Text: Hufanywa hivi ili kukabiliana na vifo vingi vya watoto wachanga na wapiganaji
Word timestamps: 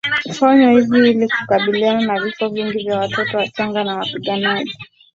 Hufanywa 0.25 0.71
hivi 0.71 0.97
ili 0.97 1.29
kukabiliana 1.29 2.01
na 2.05 2.23
vifo 2.23 2.49
vingi 2.49 2.77
vya 2.77 2.99
watoto 2.99 3.37
wachanga 3.37 3.83
na 3.83 3.95
wapiganaji 3.95 4.77